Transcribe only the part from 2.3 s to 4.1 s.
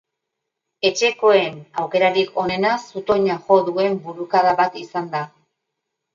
onena zutoina jo duen